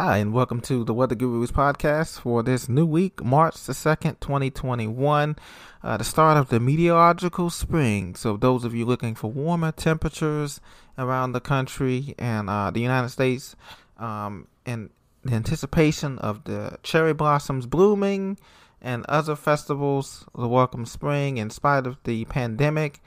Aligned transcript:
Hi, 0.00 0.18
and 0.18 0.32
welcome 0.32 0.60
to 0.60 0.84
the 0.84 0.94
Weather 0.94 1.16
Gurus 1.16 1.50
podcast 1.50 2.20
for 2.20 2.44
this 2.44 2.68
new 2.68 2.86
week, 2.86 3.24
March 3.24 3.56
the 3.64 3.72
2nd, 3.72 4.20
2021, 4.20 5.34
uh, 5.82 5.96
the 5.96 6.04
start 6.04 6.36
of 6.36 6.50
the 6.50 6.60
meteorological 6.60 7.50
spring. 7.50 8.14
So, 8.14 8.36
those 8.36 8.64
of 8.64 8.76
you 8.76 8.86
looking 8.86 9.16
for 9.16 9.28
warmer 9.28 9.72
temperatures 9.72 10.60
around 10.96 11.32
the 11.32 11.40
country 11.40 12.14
and 12.16 12.48
uh, 12.48 12.70
the 12.70 12.78
United 12.78 13.08
States, 13.08 13.56
um, 13.98 14.46
in 14.64 14.90
the 15.24 15.34
anticipation 15.34 16.16
of 16.20 16.44
the 16.44 16.78
cherry 16.84 17.12
blossoms 17.12 17.66
blooming 17.66 18.38
and 18.80 19.04
other 19.06 19.34
festivals, 19.34 20.26
the 20.32 20.46
welcome 20.46 20.86
spring, 20.86 21.38
in 21.38 21.50
spite 21.50 21.88
of 21.88 21.96
the 22.04 22.24
pandemic, 22.26 23.02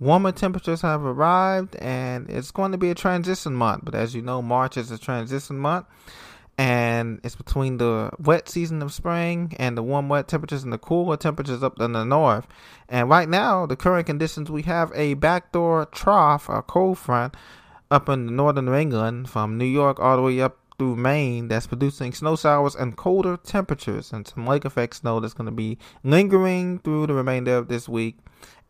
Warmer 0.00 0.32
temperatures 0.32 0.80
have 0.80 1.04
arrived 1.04 1.76
and 1.76 2.28
it's 2.30 2.50
going 2.50 2.72
to 2.72 2.78
be 2.78 2.90
a 2.90 2.94
transition 2.94 3.54
month. 3.54 3.84
But 3.84 3.94
as 3.94 4.14
you 4.14 4.22
know, 4.22 4.40
March 4.40 4.78
is 4.78 4.90
a 4.90 4.96
transition 4.96 5.58
month 5.58 5.86
and 6.56 7.20
it's 7.22 7.36
between 7.36 7.76
the 7.76 8.10
wet 8.18 8.48
season 8.48 8.80
of 8.80 8.94
spring 8.94 9.54
and 9.58 9.76
the 9.76 9.82
warm, 9.82 10.08
wet 10.08 10.26
temperatures 10.26 10.64
and 10.64 10.72
the 10.72 10.78
cooler 10.78 11.18
temperatures 11.18 11.62
up 11.62 11.78
in 11.80 11.92
the 11.92 12.04
north. 12.04 12.46
And 12.88 13.10
right 13.10 13.28
now, 13.28 13.66
the 13.66 13.76
current 13.76 14.06
conditions, 14.06 14.50
we 14.50 14.62
have 14.62 14.90
a 14.94 15.14
backdoor 15.14 15.84
trough, 15.86 16.48
a 16.48 16.62
cold 16.62 16.98
front 16.98 17.36
up 17.90 18.08
in 18.08 18.24
the 18.24 18.32
northern 18.32 18.66
New 18.66 18.74
England 18.74 19.28
from 19.28 19.58
New 19.58 19.66
York 19.66 20.00
all 20.00 20.16
the 20.16 20.22
way 20.22 20.40
up 20.40 20.59
through 20.80 20.96
Maine 20.96 21.48
that's 21.48 21.66
producing 21.66 22.10
snow 22.10 22.36
showers 22.36 22.74
and 22.74 22.96
colder 22.96 23.36
temperatures 23.36 24.14
and 24.14 24.26
some 24.26 24.46
lake 24.46 24.64
effect 24.64 24.96
snow 24.96 25.20
that's 25.20 25.34
going 25.34 25.44
to 25.44 25.52
be 25.52 25.76
lingering 26.02 26.78
through 26.78 27.06
the 27.06 27.12
remainder 27.12 27.54
of 27.54 27.68
this 27.68 27.86
week. 27.86 28.16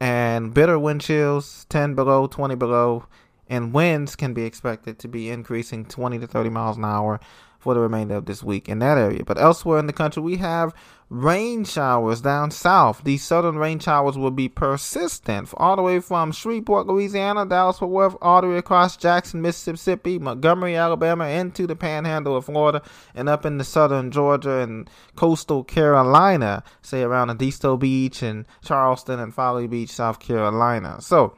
And 0.00 0.52
bitter 0.52 0.77
wind 0.77 1.02
chills 1.02 1.66
10 1.69 1.95
below 1.95 2.27
20 2.27 2.56
below 2.56 3.05
and 3.50 3.74
winds 3.74 4.16
can 4.16 4.32
be 4.32 4.45
expected 4.45 4.98
to 5.00 5.09
be 5.09 5.28
increasing 5.28 5.84
20 5.84 6.20
to 6.20 6.27
30 6.27 6.48
miles 6.48 6.78
an 6.78 6.84
hour 6.84 7.20
for 7.58 7.74
the 7.74 7.80
remainder 7.80 8.14
of 8.14 8.24
this 8.24 8.42
week 8.42 8.68
in 8.68 8.78
that 8.78 8.96
area. 8.96 9.22
But 9.22 9.38
elsewhere 9.38 9.78
in 9.78 9.86
the 9.86 9.92
country, 9.92 10.22
we 10.22 10.36
have 10.38 10.72
rain 11.11 11.64
showers 11.64 12.22
down 12.22 12.52
south. 12.52 13.02
These 13.05 13.22
southern 13.25 13.58
rain 13.58 13.80
showers 13.80 14.16
will 14.16 14.30
be 14.30 14.48
persistent 14.48 15.52
all 15.56 15.77
the 15.77 15.83
way 15.83 16.00
from 16.00 16.33
Shreveport, 16.33 16.86
Louisiana, 16.86 17.44
Dallas 17.44 17.80
Fort 17.80 17.91
Worth, 17.91 18.16
all 18.22 18.41
the 18.41 18.48
way 18.48 18.56
across 18.56 18.97
Jackson, 18.97 19.42
Mississippi, 19.42 20.19
Montgomery, 20.19 20.77
Alabama, 20.77 21.27
into 21.27 21.66
the 21.66 21.77
panhandle 21.77 22.36
of 22.36 22.47
Florida, 22.47 22.80
and 23.14 23.28
up 23.28 23.44
into 23.44 23.64
southern 23.64 24.10
Georgia 24.10 24.60
and 24.60 24.88
coastal 25.16 25.64
Carolina, 25.64 26.62
say 26.80 27.03
around 27.03 27.30
Edisto 27.30 27.77
Beach 27.77 28.22
and 28.22 28.47
Charleston 28.64 29.19
and 29.19 29.34
Folly 29.34 29.66
Beach, 29.66 29.91
South 29.91 30.20
Carolina. 30.20 30.98
So, 31.00 31.34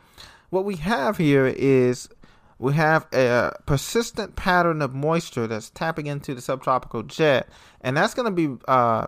what 0.52 0.66
we 0.66 0.76
have 0.76 1.16
here 1.16 1.46
is 1.46 2.10
we 2.58 2.74
have 2.74 3.06
a 3.14 3.52
persistent 3.64 4.36
pattern 4.36 4.82
of 4.82 4.94
moisture 4.94 5.46
that's 5.46 5.70
tapping 5.70 6.06
into 6.06 6.34
the 6.34 6.42
subtropical 6.42 7.02
jet, 7.04 7.48
and 7.80 7.96
that's 7.96 8.12
going 8.12 8.26
to 8.26 8.48
be 8.48 8.62
uh, 8.68 9.06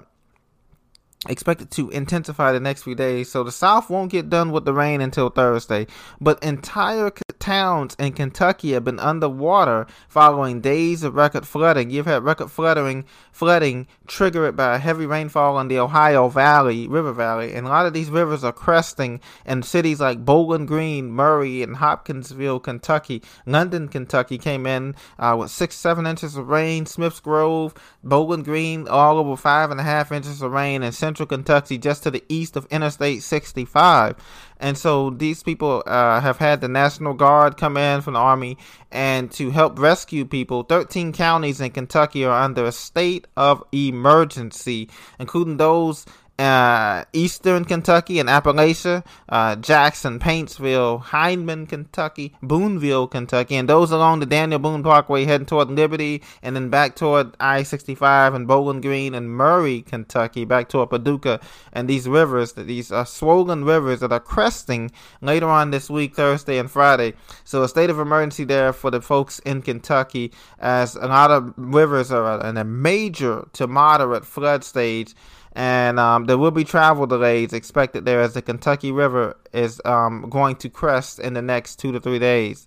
expected 1.29 1.71
to 1.73 1.91
intensify 1.91 2.51
the 2.51 2.61
next 2.61 2.83
few 2.83 2.95
days. 2.95 3.31
So 3.31 3.45
the 3.45 3.53
South 3.53 3.91
won't 3.91 4.11
get 4.11 4.31
done 4.31 4.53
with 4.53 4.65
the 4.65 4.73
rain 4.73 5.03
until 5.03 5.29
Thursday, 5.29 5.87
but 6.19 6.43
entire 6.43 7.11
towns 7.45 7.95
in 7.99 8.11
Kentucky 8.15 8.73
have 8.73 8.85
been 8.85 8.99
underwater 8.99 9.87
following 10.09 10.63
days 10.63 11.03
of 11.03 11.15
record 11.15 11.47
flooding. 11.47 11.91
You've 11.91 12.07
had 12.07 12.25
record 12.25 12.51
flooding, 12.51 13.05
flooding 13.33 13.87
triggered 14.07 14.57
by 14.57 14.79
heavy 14.79 15.05
rainfall 15.05 15.61
in 15.61 15.69
the 15.69 15.79
Ohio 15.79 16.29
Valley, 16.29 16.89
River 16.89 17.13
Valley, 17.13 17.53
and 17.53 17.67
a 17.67 17.69
lot 17.69 17.85
of 17.85 17.93
these 17.93 18.09
rivers 18.09 18.45
are 18.45 18.53
cresting 18.53 19.21
in 19.45 19.63
cities 19.63 20.01
like 20.01 20.25
Bowling 20.25 20.65
Green, 20.65 21.11
Murray, 21.11 21.63
and 21.63 21.77
Hopkinsville, 21.77 22.61
Kentucky. 22.61 23.23
London, 23.45 23.89
Kentucky 23.89 24.39
came 24.39 24.67
in 24.67 24.95
uh, 25.19 25.37
with 25.39 25.51
six, 25.51 25.75
seven 25.75 26.07
inches 26.07 26.37
of 26.37 26.49
rain. 26.49 26.87
Smiths 26.87 27.21
Grove, 27.21 27.75
Bowling 28.03 28.43
Green, 28.43 28.89
all 28.89 29.19
over 29.19 29.37
five 29.37 29.71
and 29.71 29.79
a 29.79 29.85
half 29.85 30.11
inches 30.13 30.41
of 30.41 30.51
rain 30.51 30.83
in 30.83 30.93
central 30.93 31.27
Kentucky, 31.27 31.77
just 31.77 32.05
to 32.05 32.11
the 32.11 32.25
east 32.31 32.57
of 32.57 32.65
Interstate 32.71 33.23
65. 33.23 34.17
And 34.59 34.79
so 34.79 35.11
these 35.11 35.43
people 35.43 35.83
uh, 35.87 36.21
have 36.21 36.39
had 36.39 36.61
the 36.61 36.69
National 36.69 37.15
Guard 37.15 37.57
come 37.57 37.77
in 37.77 38.01
from 38.01 38.15
the 38.15 38.21
Army 38.21 38.57
and 38.91 39.31
to 39.33 39.51
help 39.51 39.79
rescue 39.79 40.25
people. 40.25 40.63
13 40.63 41.13
counties 41.13 41.61
in 41.61 41.71
Kentucky 41.71 42.25
are 42.25 42.43
under 42.43 42.65
a 42.65 42.73
state 42.73 43.27
of 43.37 43.63
emergency, 43.73 44.89
including 45.19 45.57
those 45.57 46.07
uh, 46.39 47.05
Eastern 47.13 47.65
Kentucky 47.65 48.19
and 48.19 48.29
Appalachia, 48.29 49.05
uh, 49.29 49.57
Jackson, 49.57 50.19
Paintsville, 50.19 51.05
Hindman, 51.05 51.67
Kentucky, 51.67 52.35
Booneville, 52.43 53.09
Kentucky, 53.09 53.55
and 53.55 53.69
those 53.69 53.91
along 53.91 54.21
the 54.21 54.27
Daniel 54.27 54.59
Boone 54.59 54.83
Parkway 54.83 55.25
heading 55.25 55.47
toward 55.47 55.71
Liberty 55.71 56.23
and 56.43 56.57
then 56.57 56.71
back 56.71 56.97
toward 56.97 57.37
I 57.39 57.63
65 57.63 58.35
and 58.35 58.49
Bowling 58.49 58.81
Green 58.81 59.15
and 59.15 59.31
Murray, 59.31 59.83
Kentucky, 59.83 60.45
back 60.45 60.69
toward 60.69 60.91
Paducah. 60.91 61.41
And 61.73 61.89
these 61.89 62.09
rivers, 62.09 62.53
these 62.53 62.91
are 62.91 63.07
swollen 63.07 63.65
rivers 63.65 64.01
that 64.01 64.13
are 64.13 64.21
cresting 64.21 64.91
later 65.21 65.49
on 65.49 65.71
this 65.71 65.89
week, 65.89 66.17
Thursday 66.17 66.59
and 66.59 66.71
Friday. 66.71 67.15
So 67.45 67.63
a 67.63 67.69
state 67.69 67.91
of 67.91 68.01
emergency 68.01 68.45
there 68.45 68.73
for 68.73 68.91
the 68.91 69.01
folks 69.01 69.39
in 69.41 69.63
Kentucky 69.63 70.33
as 70.59 70.97
a 70.97 71.07
lot 71.07 71.31
of 71.31 71.55
rivers 71.57 72.11
are 72.11 72.45
in 72.45 72.57
a 72.57 72.65
major 72.65 73.47
to 73.53 73.67
moderate 73.69 74.25
flood 74.25 74.65
stage 74.65 75.15
and 75.55 76.01
um, 76.01 76.25
there 76.25 76.39
will 76.39 76.51
be 76.51 76.65
travel 76.65 77.07
delays 77.07 77.53
expected 77.53 78.05
there 78.05 78.21
as 78.21 78.35
the 78.35 78.43
Kentucky 78.43 78.91
River 78.91 79.37
is 79.53 79.81
um, 79.85 80.29
going 80.29 80.57
to 80.57 80.69
crest 80.69 81.19
in 81.19 81.35
the 81.35 81.43
next 81.43 81.77
two 81.77 81.93
to 81.93 82.01
three 82.01 82.19
days. 82.19 82.67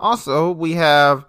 Also, 0.00 0.50
we 0.50 0.72
have 0.72 1.24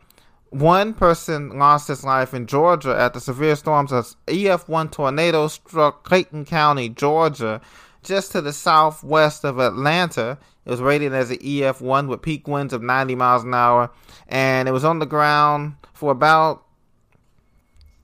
one 0.50 0.94
person 0.94 1.60
lost 1.60 1.88
his 1.88 2.04
life 2.04 2.34
in 2.34 2.48
Georgia 2.48 2.96
at 2.98 3.14
the 3.14 3.20
severe 3.20 3.56
storms 3.56 3.92
as 3.92 4.16
EF1 4.28 4.92
tornado 4.92 5.48
struck 5.48 6.04
Clayton 6.04 6.46
County, 6.46 6.90
Georgia, 6.90 7.62
just 8.04 8.32
to 8.32 8.42
the 8.42 8.54
southwest 8.54 9.44
of 9.44 9.60
Atlanta. 9.60 10.38
It 10.66 10.70
was 10.70 10.82
rated 10.82 11.14
as 11.14 11.30
an 11.30 11.38
EF1 11.38 12.08
with 12.08 12.22
peak 12.22 12.48
winds 12.48 12.74
of 12.74 12.82
90 12.82 13.16
miles 13.16 13.44
an 13.44 13.54
hour, 13.54 13.92
and 14.28 14.68
it 14.68 14.72
was 14.72 14.86
on 14.86 15.00
the 15.00 15.06
ground 15.06 15.76
for 15.94 16.12
about 16.12 16.64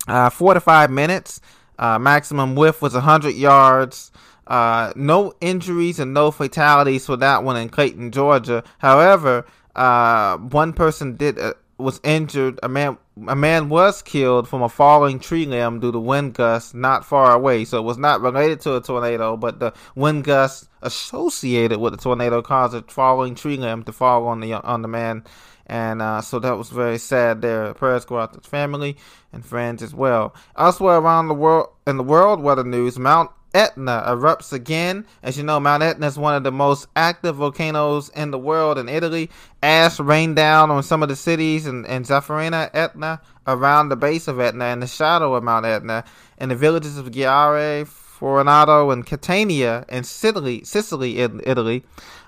uh, 0.07 0.29
four 0.29 0.53
to 0.53 0.59
five 0.59 0.91
minutes. 0.91 1.41
Uh, 1.81 1.97
maximum 1.99 2.55
width 2.55 2.81
was 2.81 2.93
100 2.93 3.31
yards. 3.31 4.11
Uh, 4.47 4.93
no 4.95 5.33
injuries 5.41 5.99
and 5.99 6.13
no 6.13 6.29
fatalities 6.29 7.05
for 7.05 7.17
that 7.17 7.43
one 7.43 7.57
in 7.57 7.69
Clayton, 7.69 8.11
Georgia. 8.11 8.63
However, 8.77 9.45
uh, 9.75 10.37
one 10.37 10.73
person 10.73 11.15
did 11.15 11.39
uh, 11.39 11.53
was 11.81 11.99
injured. 12.03 12.59
A 12.63 12.69
man 12.69 12.97
a 13.27 13.35
man 13.35 13.69
was 13.69 14.01
killed 14.01 14.47
from 14.47 14.61
a 14.61 14.69
falling 14.69 15.19
tree 15.19 15.45
limb 15.45 15.79
due 15.79 15.91
to 15.91 15.99
wind 15.99 16.33
gusts 16.33 16.73
not 16.73 17.05
far 17.05 17.33
away. 17.33 17.65
So 17.65 17.77
it 17.77 17.83
was 17.83 17.97
not 17.97 18.21
related 18.21 18.61
to 18.61 18.75
a 18.75 18.81
tornado, 18.81 19.37
but 19.37 19.59
the 19.59 19.73
wind 19.95 20.23
gusts 20.23 20.67
associated 20.81 21.79
with 21.79 21.93
the 21.93 21.97
tornado 21.97 22.41
caused 22.41 22.73
a 22.73 22.81
falling 22.83 23.35
tree 23.35 23.57
limb 23.57 23.83
to 23.83 23.91
fall 23.91 24.27
on 24.27 24.39
the 24.39 24.53
on 24.53 24.81
the 24.81 24.87
man 24.87 25.23
and 25.71 26.01
uh, 26.01 26.19
so 26.19 26.37
that 26.39 26.57
was 26.57 26.69
very 26.69 26.97
sad 26.97 27.41
there. 27.41 27.73
Prayers 27.73 28.03
go 28.03 28.19
out 28.19 28.33
to 28.33 28.41
family 28.41 28.97
and 29.31 29.45
friends 29.45 29.81
as 29.81 29.93
well. 29.93 30.35
Elsewhere 30.57 30.97
around 30.97 31.29
the 31.29 31.33
world, 31.33 31.69
in 31.87 31.95
the 31.95 32.03
world 32.03 32.41
weather 32.41 32.65
news, 32.65 32.99
Mount 32.99 33.31
Etna 33.53 34.03
erupts 34.07 34.53
again. 34.53 35.05
As 35.23 35.37
you 35.37 35.43
know, 35.43 35.59
Mount 35.59 35.83
Etna 35.83 36.07
is 36.07 36.17
one 36.17 36.35
of 36.35 36.43
the 36.43 36.51
most 36.51 36.87
active 36.95 37.35
volcanoes 37.35 38.09
in 38.09 38.31
the 38.31 38.37
world 38.37 38.77
in 38.77 38.87
Italy. 38.87 39.29
Ash 39.61 39.99
rained 39.99 40.35
down 40.35 40.71
on 40.71 40.83
some 40.83 41.03
of 41.03 41.09
the 41.09 41.15
cities 41.15 41.67
in, 41.67 41.85
in 41.85 42.03
Zafferana, 42.03 42.69
Etna, 42.73 43.21
around 43.47 43.89
the 43.89 43.95
base 43.95 44.27
of 44.27 44.39
Etna, 44.39 44.65
in 44.67 44.79
the 44.79 44.87
shadow 44.87 45.33
of 45.35 45.43
Mount 45.43 45.65
Etna, 45.65 46.03
in 46.37 46.49
the 46.49 46.55
villages 46.55 46.97
of 46.97 47.11
Giarre, 47.11 47.85
Fornato, 47.85 48.91
and 48.91 49.05
Catania 49.05 49.85
in 49.89 50.03
Sicily, 50.03 50.63
Sicily 50.63 51.19
in 51.19 51.41
Italy, 51.45 51.83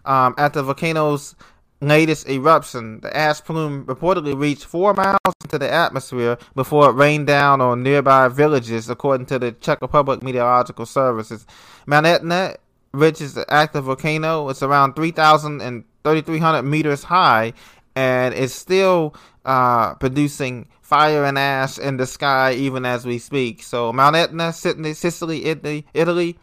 um, 0.06 0.36
at 0.38 0.54
the 0.54 0.64
volcano's 0.64 1.36
latest 1.88 2.28
eruption, 2.30 3.02
the 3.02 3.16
ash 3.16 3.42
plume 3.42 3.86
reportedly 3.86 4.38
reached 4.38 4.66
four 4.66 4.94
miles 4.94 5.20
into 5.44 5.58
the 5.58 5.72
atmosphere 5.72 6.38
before 6.56 6.90
it 6.90 6.94
rained 6.94 7.28
down 7.28 7.62
on 7.62 7.84
nearby 7.84 8.28
villages, 8.28 8.90
according 8.90 9.26
to 9.28 9.40
the 9.40 9.52
Czech 9.52 9.82
Republic 9.82 10.24
Meteorological 10.24 10.86
Services. 10.86 11.46
Mount 11.86 12.06
Etna, 12.06 12.56
which 12.92 13.22
is 13.22 13.38
an 13.38 13.46
active 13.50 13.86
volcano, 13.86 14.50
it's 14.50 14.64
around 14.64 14.94
3,000 14.96 15.62
and 15.62 15.84
3,300 16.04 16.64
meters 16.64 17.04
high, 17.04 17.54
and 17.96 18.34
it's 18.34 18.54
still 18.54 19.16
uh, 19.46 19.94
producing 19.96 20.68
fire 20.82 21.26
and 21.26 21.40
ash 21.40 21.78
in 21.80 21.98
the 21.98 22.06
sky 22.06 22.54
even 22.54 22.86
as 22.86 23.06
we 23.06 23.18
speak. 23.18 23.64
So 23.64 23.92
Mount 23.92 24.16
Etna, 24.16 24.54
Sicily, 24.54 25.46
Italy, 25.46 25.86
Italy. 25.94 26.38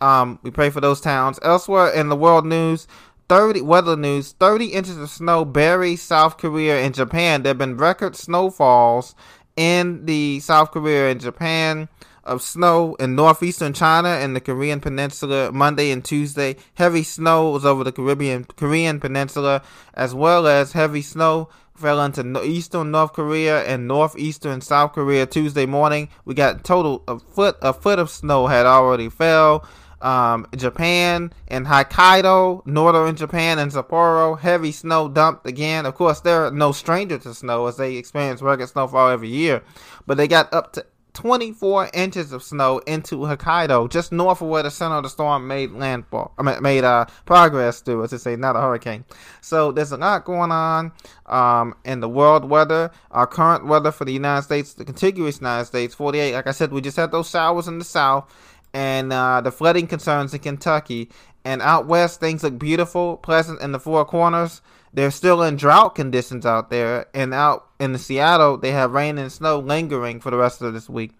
Um, 0.00 0.38
we 0.42 0.50
pray 0.50 0.70
for 0.70 0.80
those 0.80 1.00
towns. 1.00 1.38
Elsewhere 1.40 1.88
in 1.88 2.08
the 2.10 2.16
world 2.16 2.44
news, 2.44 2.86
30 3.28 3.62
weather 3.62 3.96
news 3.96 4.32
30 4.32 4.66
inches 4.66 4.98
of 4.98 5.10
snow 5.10 5.44
bury 5.44 5.96
South 5.96 6.36
Korea 6.36 6.80
and 6.82 6.94
Japan. 6.94 7.42
There 7.42 7.50
have 7.50 7.58
been 7.58 7.76
record 7.76 8.16
snowfalls 8.16 9.14
in 9.56 10.06
the 10.06 10.40
South 10.40 10.70
Korea 10.72 11.10
and 11.10 11.20
Japan 11.20 11.88
of 12.24 12.42
snow 12.42 12.94
in 12.96 13.14
northeastern 13.14 13.72
China 13.72 14.08
and 14.08 14.34
the 14.34 14.40
Korean 14.40 14.80
Peninsula 14.80 15.52
Monday 15.52 15.90
and 15.90 16.04
Tuesday. 16.04 16.56
Heavy 16.74 17.02
snow 17.02 17.50
was 17.50 17.64
over 17.64 17.84
the 17.84 17.92
Caribbean 17.92 18.44
Korean 18.44 18.98
Peninsula, 18.98 19.62
as 19.94 20.14
well 20.14 20.46
as 20.46 20.72
heavy 20.72 21.02
snow 21.02 21.48
fell 21.76 22.00
into 22.02 22.42
eastern 22.44 22.90
North 22.90 23.12
Korea 23.12 23.64
and 23.64 23.88
northeastern 23.88 24.60
South 24.60 24.92
Korea 24.92 25.26
Tuesday 25.26 25.66
morning. 25.66 26.08
We 26.24 26.34
got 26.34 26.64
total 26.64 27.02
a 27.08 27.18
foot 27.18 27.56
a 27.60 27.72
foot 27.72 27.98
of 27.98 28.10
snow 28.10 28.46
had 28.46 28.66
already 28.66 29.08
fell. 29.08 29.66
Um, 30.04 30.46
Japan 30.54 31.32
and 31.48 31.66
Hokkaido, 31.66 32.66
northern 32.66 33.16
Japan 33.16 33.58
and 33.58 33.72
Sapporo, 33.72 34.38
heavy 34.38 34.70
snow 34.70 35.08
dumped 35.08 35.46
again. 35.46 35.86
Of 35.86 35.94
course, 35.94 36.20
they're 36.20 36.50
no 36.50 36.72
stranger 36.72 37.16
to 37.18 37.32
snow 37.32 37.66
as 37.66 37.78
they 37.78 37.96
experience 37.96 38.42
record 38.42 38.68
snowfall 38.68 39.08
every 39.08 39.28
year, 39.28 39.62
but 40.06 40.18
they 40.18 40.28
got 40.28 40.52
up 40.52 40.74
to 40.74 40.84
24 41.14 41.90
inches 41.94 42.32
of 42.32 42.42
snow 42.42 42.78
into 42.86 43.18
Hokkaido, 43.18 43.88
just 43.88 44.12
north 44.12 44.42
of 44.42 44.48
where 44.48 44.62
the 44.64 44.70
center 44.70 44.96
of 44.96 45.04
the 45.04 45.08
storm 45.08 45.46
made 45.46 45.70
landfall. 45.70 46.34
I 46.36 46.42
mean, 46.42 46.60
made 46.60 46.84
uh, 46.84 47.06
progress 47.24 47.80
through, 47.80 48.04
as 48.04 48.10
to 48.10 48.18
say, 48.18 48.36
not 48.36 48.56
a 48.56 48.60
hurricane. 48.60 49.04
So 49.40 49.72
there's 49.72 49.92
a 49.92 49.96
lot 49.96 50.24
going 50.24 50.50
on 50.50 50.92
um, 51.26 51.74
in 51.84 52.00
the 52.00 52.08
world 52.08 52.44
weather. 52.44 52.90
Our 53.12 53.26
current 53.26 53.64
weather 53.64 53.92
for 53.92 54.04
the 54.04 54.12
United 54.12 54.42
States, 54.42 54.74
the 54.74 54.84
contiguous 54.84 55.38
United 55.38 55.66
States, 55.66 55.94
48. 55.94 56.34
Like 56.34 56.46
I 56.48 56.50
said, 56.50 56.72
we 56.72 56.80
just 56.80 56.96
had 56.96 57.12
those 57.12 57.30
showers 57.30 57.68
in 57.68 57.78
the 57.78 57.84
south 57.84 58.30
and 58.74 59.12
uh, 59.12 59.40
the 59.40 59.52
flooding 59.52 59.86
concerns 59.86 60.34
in 60.34 60.40
Kentucky. 60.40 61.10
And 61.46 61.62
out 61.62 61.86
west, 61.86 62.20
things 62.20 62.42
look 62.42 62.58
beautiful, 62.58 63.18
pleasant 63.18 63.60
in 63.60 63.72
the 63.72 63.80
four 63.80 64.04
corners. 64.04 64.62
They're 64.92 65.10
still 65.10 65.42
in 65.42 65.56
drought 65.56 65.94
conditions 65.94 66.46
out 66.46 66.70
there, 66.70 67.06
and 67.14 67.34
out 67.34 67.73
in 67.92 67.98
Seattle, 67.98 68.56
they 68.56 68.72
have 68.72 68.92
rain 68.92 69.18
and 69.18 69.30
snow 69.30 69.58
lingering 69.58 70.20
for 70.20 70.30
the 70.30 70.36
rest 70.36 70.62
of 70.62 70.72
this 70.72 70.88
week. 70.88 71.12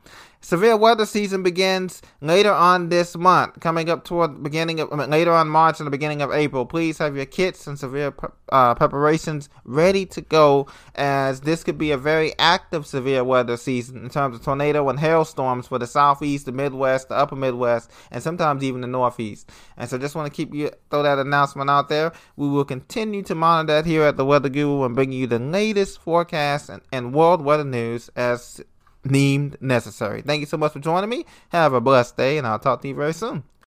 Severe 0.44 0.76
weather 0.76 1.06
season 1.06 1.42
begins 1.42 2.02
later 2.20 2.52
on 2.52 2.90
this 2.90 3.16
month, 3.16 3.60
coming 3.60 3.88
up 3.88 4.04
toward 4.04 4.34
the 4.34 4.40
beginning 4.40 4.78
of 4.78 4.90
later 5.08 5.32
on 5.32 5.48
March 5.48 5.80
and 5.80 5.86
the 5.86 5.90
beginning 5.90 6.20
of 6.20 6.30
April. 6.32 6.66
Please 6.66 6.98
have 6.98 7.16
your 7.16 7.24
kits 7.24 7.66
and 7.66 7.78
severe 7.78 8.12
uh, 8.52 8.74
preparations 8.74 9.48
ready 9.64 10.04
to 10.04 10.20
go, 10.20 10.66
as 10.96 11.40
this 11.40 11.64
could 11.64 11.78
be 11.78 11.92
a 11.92 11.96
very 11.96 12.38
active 12.38 12.86
severe 12.86 13.24
weather 13.24 13.56
season 13.56 14.04
in 14.04 14.10
terms 14.10 14.36
of 14.36 14.44
tornado 14.44 14.86
and 14.90 15.00
hailstorms 15.00 15.66
for 15.66 15.78
the 15.78 15.86
southeast, 15.86 16.44
the 16.44 16.52
Midwest, 16.52 17.08
the 17.08 17.14
upper 17.14 17.36
Midwest, 17.36 17.90
and 18.10 18.22
sometimes 18.22 18.62
even 18.62 18.82
the 18.82 18.86
Northeast. 18.86 19.50
And 19.78 19.88
so, 19.88 19.96
just 19.96 20.14
want 20.14 20.30
to 20.30 20.36
keep 20.36 20.54
you 20.54 20.70
throw 20.90 21.02
that 21.04 21.18
announcement 21.18 21.70
out 21.70 21.88
there. 21.88 22.12
We 22.36 22.50
will 22.50 22.66
continue 22.66 23.22
to 23.22 23.34
monitor 23.34 23.76
that 23.76 23.86
here 23.86 24.02
at 24.02 24.18
the 24.18 24.26
Weather 24.26 24.50
Guru 24.50 24.84
and 24.84 24.94
bring 24.94 25.10
you 25.10 25.26
the 25.26 25.38
latest 25.38 26.02
forecast 26.02 26.53
and, 26.68 26.82
and 26.92 27.14
world 27.14 27.42
weather 27.42 27.64
news 27.64 28.10
as 28.16 28.60
deemed 29.06 29.56
necessary. 29.60 30.22
Thank 30.22 30.40
you 30.40 30.46
so 30.46 30.56
much 30.56 30.72
for 30.72 30.80
joining 30.80 31.10
me. 31.10 31.26
Have 31.50 31.72
a 31.72 31.80
blessed 31.80 32.16
day, 32.16 32.38
and 32.38 32.46
I'll 32.46 32.58
talk 32.58 32.82
to 32.82 32.88
you 32.88 32.94
very 32.94 33.12
soon. 33.12 33.44